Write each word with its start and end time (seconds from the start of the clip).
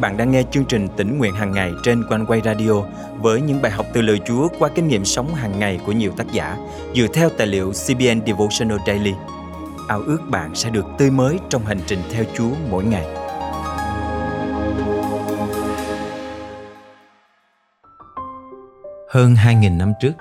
bạn 0.00 0.16
đang 0.16 0.30
nghe 0.30 0.42
chương 0.50 0.64
trình 0.64 0.88
tỉnh 0.96 1.18
nguyện 1.18 1.34
hàng 1.34 1.52
ngày 1.52 1.72
trên 1.82 2.04
quanh 2.08 2.26
quay 2.26 2.40
radio 2.44 2.72
với 3.20 3.40
những 3.40 3.62
bài 3.62 3.72
học 3.72 3.86
từ 3.92 4.02
lời 4.02 4.20
Chúa 4.26 4.48
qua 4.58 4.68
kinh 4.74 4.88
nghiệm 4.88 5.04
sống 5.04 5.34
hàng 5.34 5.58
ngày 5.58 5.80
của 5.86 5.92
nhiều 5.92 6.12
tác 6.16 6.32
giả 6.32 6.56
dựa 6.94 7.06
theo 7.14 7.28
tài 7.38 7.46
liệu 7.46 7.72
CBN 7.72 8.26
Devotional 8.26 8.78
Daily. 8.86 9.14
Ao 9.88 10.00
ước 10.00 10.18
bạn 10.30 10.54
sẽ 10.54 10.70
được 10.70 10.86
tươi 10.98 11.10
mới 11.10 11.38
trong 11.48 11.64
hành 11.64 11.80
trình 11.86 11.98
theo 12.12 12.24
Chúa 12.34 12.50
mỗi 12.70 12.84
ngày. 12.84 13.06
Hơn 19.10 19.34
2.000 19.34 19.76
năm 19.76 19.92
trước, 20.00 20.12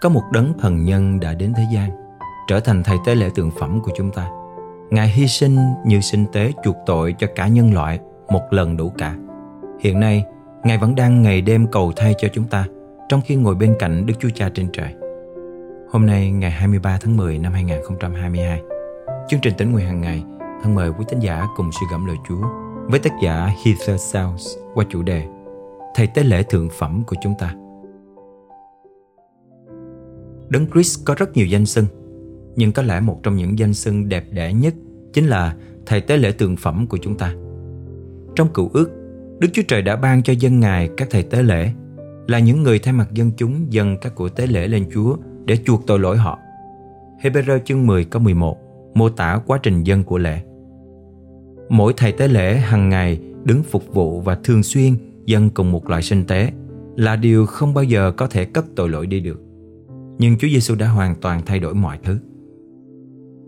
có 0.00 0.08
một 0.08 0.22
đấng 0.32 0.58
thần 0.58 0.84
nhân 0.84 1.20
đã 1.20 1.34
đến 1.34 1.52
thế 1.56 1.62
gian, 1.74 1.90
trở 2.48 2.60
thành 2.60 2.82
thầy 2.82 2.96
tế 3.06 3.14
lễ 3.14 3.30
tượng 3.34 3.50
phẩm 3.60 3.80
của 3.82 3.92
chúng 3.96 4.10
ta. 4.10 4.28
Ngài 4.90 5.08
hy 5.08 5.28
sinh 5.28 5.58
như 5.86 6.00
sinh 6.00 6.26
tế 6.32 6.52
chuộc 6.64 6.76
tội 6.86 7.14
cho 7.18 7.26
cả 7.34 7.48
nhân 7.48 7.74
loại 7.74 7.98
một 8.28 8.42
lần 8.50 8.76
đủ 8.76 8.92
cả. 8.98 9.14
Hiện 9.80 10.00
nay, 10.00 10.24
Ngài 10.64 10.78
vẫn 10.78 10.94
đang 10.94 11.22
ngày 11.22 11.40
đêm 11.40 11.66
cầu 11.66 11.92
thay 11.96 12.14
cho 12.18 12.28
chúng 12.32 12.44
ta 12.44 12.66
trong 13.08 13.20
khi 13.24 13.34
ngồi 13.34 13.54
bên 13.54 13.74
cạnh 13.78 14.06
Đức 14.06 14.14
Chúa 14.18 14.28
Cha 14.34 14.50
trên 14.54 14.68
trời. 14.72 14.94
Hôm 15.90 16.06
nay, 16.06 16.30
ngày 16.30 16.50
23 16.50 16.98
tháng 17.00 17.16
10 17.16 17.38
năm 17.38 17.52
2022, 17.52 18.62
chương 19.28 19.40
trình 19.40 19.54
tỉnh 19.58 19.72
nguyện 19.72 19.86
hàng 19.86 20.00
ngày 20.00 20.24
thân 20.62 20.74
mời 20.74 20.90
quý 20.90 21.04
tín 21.08 21.20
giả 21.20 21.46
cùng 21.56 21.70
suy 21.72 21.86
gẫm 21.92 22.06
lời 22.06 22.16
Chúa 22.28 22.42
với 22.86 23.00
tác 23.00 23.10
giả 23.22 23.46
Heather 23.64 24.00
South 24.00 24.40
qua 24.74 24.84
chủ 24.88 25.02
đề 25.02 25.24
Thầy 25.94 26.06
tế 26.06 26.22
lễ 26.22 26.42
thượng 26.42 26.68
phẩm 26.78 27.02
của 27.06 27.16
chúng 27.22 27.34
ta. 27.38 27.54
Đấng 30.48 30.70
Christ 30.72 31.00
có 31.04 31.14
rất 31.18 31.36
nhiều 31.36 31.46
danh 31.46 31.66
xưng, 31.66 31.86
nhưng 32.56 32.72
có 32.72 32.82
lẽ 32.82 33.00
một 33.00 33.20
trong 33.22 33.36
những 33.36 33.58
danh 33.58 33.74
xưng 33.74 34.08
đẹp 34.08 34.24
đẽ 34.30 34.52
nhất 34.52 34.74
chính 35.12 35.26
là 35.26 35.54
Thầy 35.86 36.00
tế 36.00 36.16
lễ 36.16 36.32
tượng 36.32 36.56
phẩm 36.56 36.86
của 36.86 36.98
chúng 37.02 37.18
ta. 37.18 37.34
Trong 38.34 38.48
cựu 38.54 38.70
ước, 38.72 38.99
Đức 39.40 39.48
Chúa 39.52 39.62
Trời 39.68 39.82
đã 39.82 39.96
ban 39.96 40.22
cho 40.22 40.32
dân 40.32 40.60
Ngài 40.60 40.90
các 40.96 41.08
thầy 41.10 41.22
tế 41.22 41.42
lễ, 41.42 41.70
là 42.28 42.38
những 42.38 42.62
người 42.62 42.78
thay 42.78 42.92
mặt 42.92 43.08
dân 43.12 43.30
chúng 43.36 43.72
dâng 43.72 43.96
các 44.00 44.14
của 44.14 44.28
tế 44.28 44.46
lễ 44.46 44.68
lên 44.68 44.84
Chúa 44.94 45.16
để 45.44 45.56
chuộc 45.56 45.86
tội 45.86 45.98
lỗi 45.98 46.16
họ. 46.16 46.38
Hebrew 47.22 47.58
chương 47.58 47.86
10 47.86 48.04
câu 48.04 48.22
11 48.22 48.58
mô 48.94 49.08
tả 49.08 49.40
quá 49.46 49.58
trình 49.62 49.84
dân 49.84 50.04
của 50.04 50.18
lễ. 50.18 50.40
Mỗi 51.68 51.92
thầy 51.96 52.12
tế 52.12 52.28
lễ 52.28 52.56
hàng 52.56 52.88
ngày 52.88 53.20
đứng 53.44 53.62
phục 53.62 53.94
vụ 53.94 54.20
và 54.20 54.34
thường 54.44 54.62
xuyên 54.62 54.94
dân 55.26 55.50
cùng 55.50 55.72
một 55.72 55.90
loại 55.90 56.02
sinh 56.02 56.24
tế 56.24 56.52
là 56.96 57.16
điều 57.16 57.46
không 57.46 57.74
bao 57.74 57.84
giờ 57.84 58.12
có 58.16 58.26
thể 58.26 58.44
cất 58.44 58.64
tội 58.76 58.88
lỗi 58.88 59.06
đi 59.06 59.20
được. 59.20 59.40
Nhưng 60.18 60.38
Chúa 60.38 60.48
Giêsu 60.48 60.74
đã 60.74 60.88
hoàn 60.88 61.14
toàn 61.20 61.40
thay 61.46 61.58
đổi 61.58 61.74
mọi 61.74 61.98
thứ. 62.02 62.18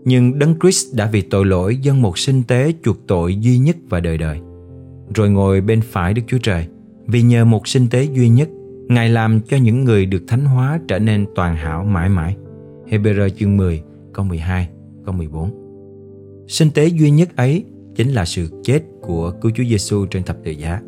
Nhưng 0.05 0.39
Đấng 0.39 0.59
Christ 0.59 0.95
đã 0.95 1.09
vì 1.11 1.21
tội 1.21 1.45
lỗi 1.45 1.77
dâng 1.77 2.01
một 2.01 2.17
sinh 2.17 2.43
tế 2.43 2.73
chuộc 2.83 2.97
tội 3.07 3.35
duy 3.35 3.57
nhất 3.57 3.75
và 3.89 3.99
đời 3.99 4.17
đời– 4.17 4.39
rồi 5.15 5.29
ngồi 5.29 5.61
bên 5.61 5.81
phải 5.81 6.13
Đức 6.13 6.21
Chúa 6.27 6.37
Trời. 6.43 6.67
Vì 7.07 7.21
nhờ 7.21 7.45
một 7.45 7.67
sinh 7.67 7.87
tế 7.89 8.03
duy 8.03 8.29
nhất, 8.29 8.49
Ngài 8.87 9.09
làm 9.09 9.41
cho 9.41 9.57
những 9.57 9.83
người 9.83 10.05
được 10.05 10.23
thánh 10.27 10.45
hóa 10.45 10.79
trở 10.87 10.99
nên 10.99 11.25
toàn 11.35 11.55
hảo 11.55 11.83
mãi 11.83 12.09
mãi. 12.09 12.35
Hebrew 12.89 13.29
chương 13.29 13.57
10, 13.57 13.83
câu 14.13 14.25
12, 14.25 14.69
câu 15.05 15.15
14. 15.15 15.51
Sinh 16.47 16.71
tế 16.71 16.87
duy 16.87 17.11
nhất 17.11 17.35
ấy 17.35 17.65
chính 17.95 18.09
là 18.09 18.25
sự 18.25 18.61
chết 18.63 18.83
của 19.01 19.31
cứu 19.31 19.51
Chúa 19.55 19.63
Giêsu 19.63 20.05
trên 20.05 20.23
thập 20.23 20.37
tự 20.43 20.51
giá. 20.51 20.81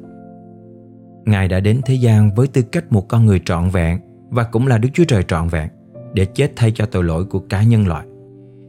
Ngài 1.25 1.47
đã 1.47 1.59
đến 1.59 1.81
thế 1.85 1.95
gian 1.95 2.35
với 2.35 2.47
tư 2.47 2.61
cách 2.61 2.91
một 2.91 3.07
con 3.07 3.25
người 3.25 3.41
trọn 3.45 3.69
vẹn 3.69 3.99
và 4.29 4.43
cũng 4.43 4.67
là 4.67 4.77
Đức 4.77 4.89
Chúa 4.93 5.03
Trời 5.03 5.23
trọn 5.23 5.47
vẹn 5.47 5.69
để 6.13 6.25
chết 6.25 6.51
thay 6.55 6.71
cho 6.75 6.85
tội 6.85 7.03
lỗi 7.03 7.25
của 7.25 7.39
cả 7.39 7.63
nhân 7.63 7.87
loại. 7.87 8.07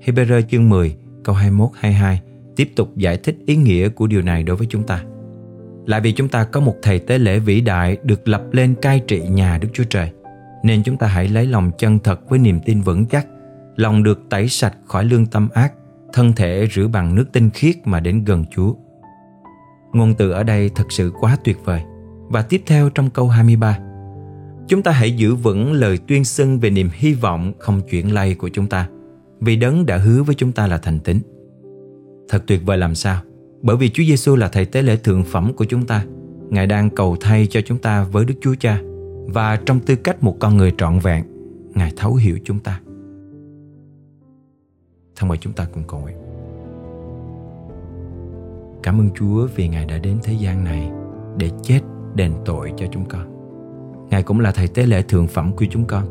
Hebrew 0.07 0.43
chương 0.43 0.69
10, 0.69 0.97
câu 1.25 1.35
21-22 1.35 2.17
tiếp 2.57 2.71
tục 2.77 2.97
giải 2.97 3.17
thích 3.17 3.37
ý 3.47 3.57
nghĩa 3.57 3.89
của 3.89 4.07
điều 4.07 4.23
này 4.23 4.43
đối 4.43 4.57
với 4.57 4.67
chúng 4.71 4.83
ta 4.83 5.05
là 5.87 6.01
vì 6.01 6.13
chúng 6.13 6.29
ta 6.29 6.45
có 6.45 6.61
một 6.61 6.77
thầy 6.83 6.99
tế 6.99 7.19
lễ 7.19 7.39
vĩ 7.39 7.61
đại 7.61 7.97
được 8.03 8.29
lập 8.29 8.43
lên 8.53 8.75
cai 8.83 9.01
trị 9.01 9.23
nhà 9.29 9.59
Đức 9.59 9.69
Chúa 9.73 9.85
Trời. 9.85 10.11
Nên 10.63 10.83
chúng 10.83 10.97
ta 10.97 11.07
hãy 11.07 11.29
lấy 11.29 11.47
lòng 11.47 11.71
chân 11.79 11.99
thật 11.99 12.31
với 12.31 12.39
niềm 12.39 12.61
tin 12.65 12.81
vững 12.81 13.07
chắc, 13.07 13.27
lòng 13.77 14.03
được 14.03 14.21
tẩy 14.31 14.49
sạch 14.49 14.77
khỏi 14.87 15.05
lương 15.05 15.27
tâm 15.27 15.49
ác, 15.55 15.73
thân 16.13 16.33
thể 16.33 16.67
rửa 16.75 16.87
bằng 16.87 17.15
nước 17.15 17.33
tinh 17.33 17.51
khiết 17.51 17.77
mà 17.85 18.01
đến 18.01 18.25
gần 18.25 18.45
Chúa. 18.51 18.75
Ngôn 19.93 20.15
từ 20.15 20.31
ở 20.31 20.43
đây 20.43 20.71
thật 20.75 20.93
sự 20.93 21.13
quá 21.21 21.37
tuyệt 21.45 21.57
vời. 21.65 21.83
Và 22.29 22.43
tiếp 22.43 22.63
theo 22.67 22.91
trong 22.91 23.11
câu 23.11 23.29
23, 23.29 23.79
chúng 24.69 24.83
ta 24.83 24.93
hãy 24.93 25.13
giữ 25.13 25.35
vững 25.35 25.73
lời 25.73 25.99
tuyên 26.07 26.25
xưng 26.25 26.61
về 26.61 26.71
niềm 26.71 26.89
hy 26.93 27.15
vọng 27.15 27.53
không 27.59 27.81
chuyển 27.91 28.15
lay 28.15 28.35
của 28.35 28.49
chúng 28.49 28.67
ta, 28.67 28.89
vì 29.41 29.57
đấng 29.57 29.87
đã 29.87 29.97
hứa 29.97 30.23
với 30.23 30.35
chúng 30.35 30.53
ta 30.53 30.67
là 30.67 30.79
thành 30.79 31.01
tín. 31.01 31.21
Thật 32.29 32.43
tuyệt 32.47 32.61
vời 32.65 32.79
làm 32.79 32.95
sao? 32.95 33.21
Bởi 33.67 33.77
vì 33.77 33.91
Chúa 33.91 34.03
Giêsu 34.05 34.37
là 34.37 34.49
thầy 34.49 34.65
tế 34.65 34.83
lễ 34.83 34.97
thượng 34.97 35.25
phẩm 35.25 35.53
của 35.53 35.65
chúng 35.65 35.87
ta, 35.87 36.05
Ngài 36.51 36.67
đang 36.67 36.91
cầu 36.91 37.17
thay 37.21 37.47
cho 37.47 37.61
chúng 37.61 37.79
ta 37.79 38.05
với 38.05 38.25
Đức 38.25 38.35
Chúa 38.41 38.55
Cha 38.55 38.81
và 39.27 39.57
trong 39.57 39.81
tư 39.81 39.97
cách 39.97 40.23
một 40.23 40.37
con 40.41 40.57
người 40.57 40.73
trọn 40.79 40.99
vẹn, 40.99 41.25
Ngài 41.75 41.93
thấu 41.97 42.15
hiểu 42.15 42.39
chúng 42.45 42.59
ta. 42.59 42.81
Thân 45.17 45.29
mời 45.29 45.39
chúng 45.39 45.53
ta 45.53 45.67
cùng 45.75 45.83
cầu 45.89 46.01
nguyện. 46.01 46.17
Cảm 48.83 49.01
ơn 49.01 49.11
Chúa 49.15 49.49
vì 49.57 49.69
Ngài 49.69 49.85
đã 49.85 49.99
đến 49.99 50.19
thế 50.23 50.33
gian 50.33 50.65
này 50.65 50.91
để 51.37 51.51
chết 51.63 51.81
đền 52.15 52.33
tội 52.45 52.73
cho 52.77 52.87
chúng 52.93 53.05
con. 53.05 53.27
Ngài 54.11 54.23
cũng 54.23 54.41
là 54.41 54.53
thầy 54.53 54.69
tế 54.69 54.87
lễ 54.87 55.03
thượng 55.03 55.27
phẩm 55.27 55.53
của 55.57 55.67
chúng 55.71 55.85
con, 55.85 56.05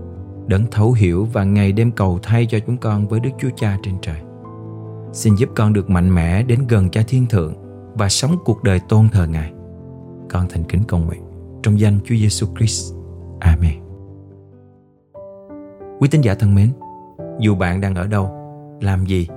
đấng 0.48 0.64
thấu 0.72 0.92
hiểu 0.92 1.26
và 1.34 1.44
ngày 1.44 1.72
đêm 1.72 1.92
cầu 1.92 2.20
thay 2.24 2.46
cho 2.46 2.60
chúng 2.68 2.78
con 2.78 3.08
với 3.08 3.20
Đức 3.20 3.32
Chúa 3.40 3.50
Cha 3.56 3.78
trên 3.84 3.96
trời. 4.02 4.18
Xin 5.16 5.36
giúp 5.36 5.50
con 5.56 5.74
được 5.74 5.90
mạnh 5.90 6.16
mẽ 6.16 6.44
đến 6.44 6.60
gần 6.70 6.90
cha 6.90 7.02
thiên 7.08 7.26
thượng 7.26 7.54
và 7.94 8.10
sống 8.10 8.38
cuộc 8.46 8.64
đời 8.64 8.80
tôn 8.90 9.10
thờ 9.12 9.28
Ngài. 9.28 9.54
Con 10.30 10.46
thành 10.50 10.64
kính 10.64 10.82
cầu 10.88 11.00
nguyện 11.00 11.22
trong 11.64 11.80
danh 11.80 12.00
Chúa 12.04 12.16
Giêsu 12.16 12.48
Christ. 12.58 12.94
Amen. 13.40 13.74
Quý 16.00 16.08
tín 16.12 16.22
giả 16.22 16.34
thân 16.34 16.56
mến, 16.56 16.70
dù 17.40 17.56
bạn 17.56 17.82
đang 17.82 17.96
ở 17.96 18.08
đâu, 18.08 18.30
làm 18.82 19.06
gì, 19.06 19.28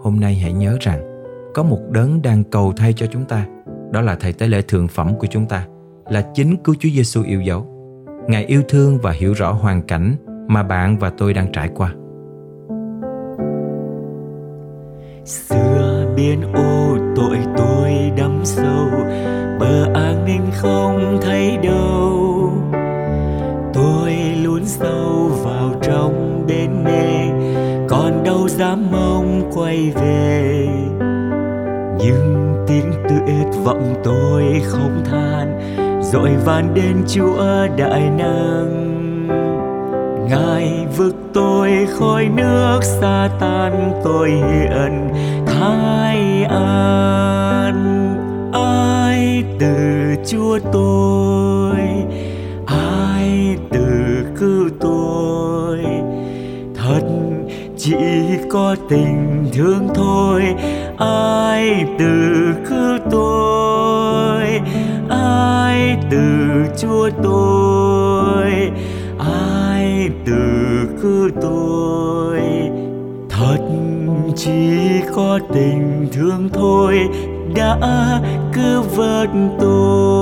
hôm 0.00 0.20
nay 0.20 0.34
hãy 0.34 0.52
nhớ 0.52 0.76
rằng 0.80 1.22
có 1.54 1.62
một 1.62 1.80
đấng 1.90 2.22
đang 2.22 2.44
cầu 2.44 2.72
thay 2.76 2.92
cho 2.92 3.06
chúng 3.06 3.24
ta, 3.24 3.46
đó 3.92 4.00
là 4.00 4.16
thầy 4.20 4.32
tế 4.32 4.46
lễ 4.46 4.62
thượng 4.62 4.88
phẩm 4.88 5.18
của 5.18 5.26
chúng 5.26 5.46
ta, 5.46 5.66
là 6.10 6.30
chính 6.34 6.56
cứu 6.64 6.74
Chúa 6.78 6.88
Giêsu 6.88 7.22
yêu 7.22 7.40
dấu. 7.40 7.66
Ngài 8.28 8.44
yêu 8.44 8.62
thương 8.68 8.98
và 8.98 9.10
hiểu 9.10 9.32
rõ 9.32 9.52
hoàn 9.52 9.82
cảnh 9.82 10.14
mà 10.48 10.62
bạn 10.62 10.98
và 10.98 11.10
tôi 11.10 11.34
đang 11.34 11.52
trải 11.52 11.68
qua. 11.68 11.94
Xưa 15.28 16.06
biển 16.16 16.52
ô 16.52 16.96
tội 17.16 17.38
tôi 17.56 18.12
đắm 18.16 18.40
sâu, 18.44 18.88
bờ 19.60 19.84
an 19.94 20.24
ninh 20.24 20.50
không 20.54 21.18
thấy 21.22 21.56
đâu. 21.62 22.52
Tôi 23.74 24.12
luôn 24.42 24.64
sâu 24.64 25.30
vào 25.44 25.74
trong 25.82 26.44
bên 26.48 26.84
mê 26.84 27.28
còn 27.88 28.24
đâu 28.24 28.48
dám 28.48 28.90
mong 28.90 29.50
quay 29.54 29.90
về. 29.94 30.66
Nhưng 31.98 32.54
tiếng 32.68 32.92
tuyệt 33.08 33.62
vọng 33.64 33.94
tôi 34.04 34.44
không 34.64 35.04
than, 35.04 35.60
dội 36.02 36.30
van 36.44 36.74
đến 36.74 36.96
chúa 37.08 37.66
đại 37.76 38.10
năng 38.18 38.97
ngài 40.28 40.86
vực 40.96 41.14
tôi 41.34 41.86
khỏi 41.98 42.28
nước 42.28 42.80
xa 42.82 43.30
tan, 43.40 43.92
tôi 44.04 44.30
hiện 44.30 45.08
thái 45.46 46.44
an. 46.50 47.74
Ai 48.52 49.44
từ 49.58 49.74
chúa 50.26 50.58
tôi? 50.72 51.76
Ai 52.66 53.56
từ 53.70 53.86
cứu 54.40 54.68
tôi? 54.80 55.78
Thật 56.74 57.02
chỉ 57.76 57.96
có 58.50 58.76
tình 58.88 59.46
thương 59.52 59.88
thôi. 59.94 60.42
Ai 60.98 61.84
từ 61.98 62.06
cứu 62.68 62.98
tôi? 63.10 64.60
Ai 65.08 65.96
từ 66.10 66.18
chúa 66.80 67.10
tôi? 67.22 67.67
Tình 75.54 76.08
thương 76.12 76.48
thôi 76.52 77.08
đã 77.54 77.78
cứ 78.52 78.80
vớt 78.80 79.28
tôi. 79.60 80.17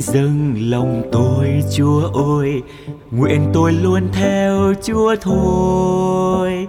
Dâng 0.00 0.54
lòng 0.70 1.02
tôi, 1.12 1.62
chúa 1.76 2.00
ơi. 2.38 2.62
Nguyện 3.10 3.50
tôi 3.52 3.72
luôn 3.72 4.02
theo 4.12 4.74
chúa 4.82 5.16
thôi. 5.20 6.66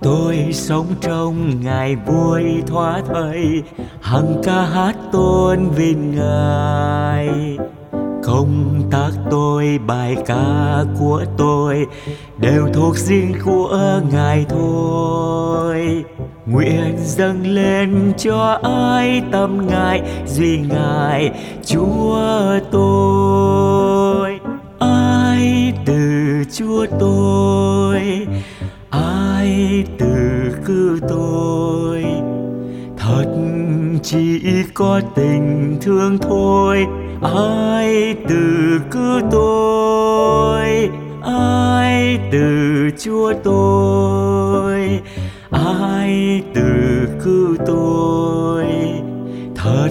Tôi 0.00 0.46
sống 0.52 0.86
trong 1.00 1.60
ngày 1.62 1.96
vui 1.96 2.42
thoa 2.66 3.02
thầy, 3.14 3.62
hằng 4.00 4.40
ca 4.44 4.62
hát 4.62 4.96
tôn 5.12 5.68
vinh 5.68 6.16
ngài. 6.16 7.58
Công 8.22 8.82
tác 8.90 9.10
tôi, 9.30 9.78
bài 9.86 10.16
ca 10.26 10.84
của 11.00 11.24
tôi 11.38 11.86
đều 12.38 12.68
thuộc 12.74 12.96
riêng 12.96 13.34
của 13.44 14.00
ngài 14.12 14.46
thôi 14.48 16.04
nguyện 16.50 16.96
dâng 16.98 17.46
lên 17.46 18.12
cho 18.18 18.58
ai 18.62 19.22
tâm 19.32 19.66
ngài, 19.66 20.02
duy 20.26 20.58
ngài, 20.58 21.30
chúa 21.64 22.18
tôi. 22.70 24.40
Ai 24.78 25.72
từ 25.86 26.44
chúa 26.52 26.86
tôi, 27.00 28.26
ai 28.90 29.84
từ 29.98 30.06
cứu 30.66 30.98
tôi. 31.08 32.04
Thật 32.98 33.24
chỉ 34.02 34.40
có 34.74 35.00
tình 35.14 35.78
thương 35.80 36.18
thôi, 36.18 36.86
ai 37.22 38.14
từ 38.28 38.80
cứu 38.90 39.20
tôi. 39.30 40.90
Ai 41.22 42.18
từ 42.32 42.90
chúa 43.04 43.32
tôi 43.44 44.47
cứ 47.28 47.56
tôi. 47.66 48.64
Thật 49.54 49.88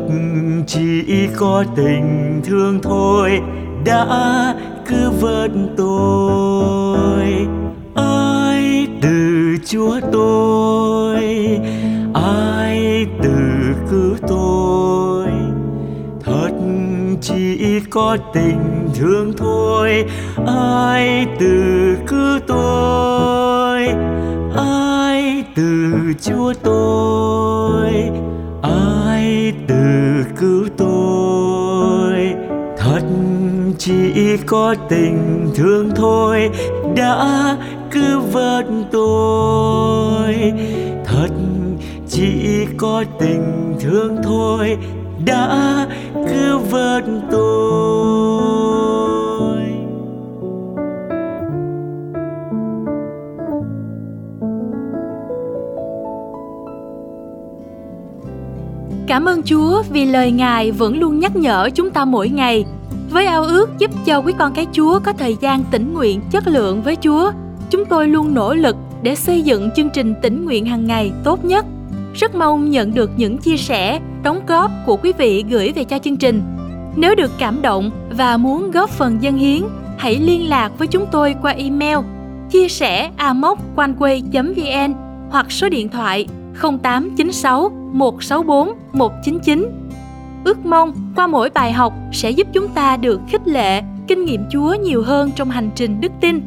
chỉ 0.67 1.27
có 1.37 1.63
tình 1.75 2.41
thương 2.45 2.79
thôi, 2.83 3.41
đã 3.85 4.55
cứ 4.87 5.09
vớt 5.09 5.51
tôi. 5.77 7.47
Ai 7.95 8.87
từ 9.01 9.57
chúa 9.65 9.99
tôi? 10.11 11.21
Ai 12.13 13.05
từ 13.23 13.35
cứ 13.91 14.15
tôi? 14.27 15.27
Thật 16.23 16.51
chỉ 17.21 17.79
có 17.89 18.17
tình 18.33 18.89
thương 18.95 19.33
thôi, 19.37 20.05
ai 20.47 21.27
từ 21.39 21.95
cứ 22.07 22.39
tôi? 22.47 23.87
Từ 25.57 25.91
chúa 26.21 26.53
tôi, 26.63 27.93
ai 28.61 29.53
từ 29.67 29.75
cứu 30.39 30.67
tôi? 30.77 32.33
Thật 32.77 33.01
chỉ 33.77 34.37
có 34.45 34.75
tình 34.89 35.49
thương 35.55 35.91
thôi 35.95 36.49
đã 36.95 37.57
cứ 37.91 38.19
vớt 38.19 38.65
tôi. 38.91 40.53
Thật 41.05 41.29
chỉ 42.07 42.65
có 42.77 43.03
tình 43.19 43.75
thương 43.79 44.17
thôi 44.23 44.77
đã 45.25 45.87
cứ 46.13 46.57
vớt 46.57 47.03
tôi. 47.31 47.86
Cảm 59.07 59.25
ơn 59.25 59.43
Chúa 59.43 59.83
vì 59.89 60.05
lời 60.05 60.31
Ngài 60.31 60.71
vẫn 60.71 60.99
luôn 60.99 61.19
nhắc 61.19 61.35
nhở 61.35 61.69
chúng 61.75 61.89
ta 61.89 62.05
mỗi 62.05 62.29
ngày 62.29 62.65
với 63.09 63.25
ao 63.25 63.43
ước 63.43 63.69
giúp 63.79 63.91
cho 64.05 64.21
quý 64.21 64.33
con 64.39 64.53
cái 64.53 64.67
Chúa 64.71 64.99
có 64.99 65.13
thời 65.13 65.35
gian 65.41 65.63
tĩnh 65.71 65.93
nguyện 65.93 66.21
chất 66.31 66.47
lượng 66.47 66.81
với 66.81 66.95
Chúa. 66.95 67.31
Chúng 67.69 67.85
tôi 67.85 68.07
luôn 68.07 68.33
nỗ 68.33 68.53
lực 68.53 68.75
để 69.01 69.15
xây 69.15 69.41
dựng 69.41 69.69
chương 69.75 69.89
trình 69.89 70.13
tĩnh 70.21 70.45
nguyện 70.45 70.65
hàng 70.65 70.87
ngày 70.87 71.11
tốt 71.23 71.45
nhất. 71.45 71.65
Rất 72.13 72.35
mong 72.35 72.69
nhận 72.69 72.93
được 72.93 73.11
những 73.17 73.37
chia 73.37 73.57
sẻ, 73.57 73.99
đóng 74.23 74.41
góp 74.47 74.71
của 74.85 74.97
quý 74.97 75.13
vị 75.17 75.45
gửi 75.49 75.71
về 75.71 75.83
cho 75.83 75.99
chương 75.99 76.17
trình. 76.17 76.41
Nếu 76.95 77.15
được 77.15 77.31
cảm 77.39 77.61
động 77.61 77.91
và 78.09 78.37
muốn 78.37 78.71
góp 78.71 78.89
phần 78.89 79.17
dân 79.21 79.37
hiến, 79.37 79.61
hãy 79.97 80.15
liên 80.15 80.49
lạc 80.49 80.71
với 80.77 80.87
chúng 80.87 81.05
tôi 81.11 81.35
qua 81.41 81.51
email 81.51 81.97
chia 82.51 82.67
sẻ 82.67 83.11
amoconeway.vn 83.17 84.93
hoặc 85.29 85.51
số 85.51 85.69
điện 85.69 85.89
thoại 85.89 86.27
0896 86.61 87.76
164 87.93 88.69
199. 88.93 89.67
Ước 90.43 90.65
mong 90.65 90.93
qua 91.15 91.27
mỗi 91.27 91.49
bài 91.49 91.71
học 91.71 91.93
sẽ 92.11 92.31
giúp 92.31 92.47
chúng 92.53 92.67
ta 92.67 92.97
được 92.97 93.21
khích 93.29 93.47
lệ, 93.47 93.81
kinh 94.07 94.25
nghiệm 94.25 94.41
Chúa 94.51 94.73
nhiều 94.73 95.03
hơn 95.03 95.31
trong 95.35 95.49
hành 95.49 95.69
trình 95.75 96.01
đức 96.01 96.11
tin. 96.21 96.41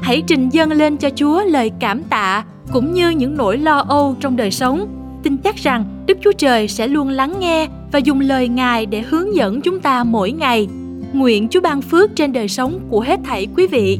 Hãy 0.00 0.22
trình 0.26 0.48
dâng 0.48 0.72
lên 0.72 0.96
cho 0.96 1.10
Chúa 1.14 1.42
lời 1.44 1.72
cảm 1.80 2.02
tạ 2.02 2.44
cũng 2.72 2.92
như 2.92 3.10
những 3.10 3.36
nỗi 3.36 3.58
lo 3.58 3.78
âu 3.88 4.16
trong 4.20 4.36
đời 4.36 4.50
sống. 4.50 4.86
Tin 5.22 5.36
chắc 5.36 5.56
rằng 5.56 5.84
Đức 6.06 6.18
Chúa 6.24 6.32
Trời 6.32 6.68
sẽ 6.68 6.88
luôn 6.88 7.08
lắng 7.08 7.34
nghe 7.40 7.68
và 7.92 7.98
dùng 7.98 8.20
lời 8.20 8.48
Ngài 8.48 8.86
để 8.86 9.02
hướng 9.02 9.34
dẫn 9.34 9.60
chúng 9.60 9.80
ta 9.80 10.04
mỗi 10.04 10.32
ngày. 10.32 10.68
Nguyện 11.12 11.48
Chúa 11.48 11.60
ban 11.60 11.82
phước 11.82 12.16
trên 12.16 12.32
đời 12.32 12.48
sống 12.48 12.80
của 12.90 13.00
hết 13.00 13.20
thảy 13.24 13.46
quý 13.56 13.66
vị 13.66 13.98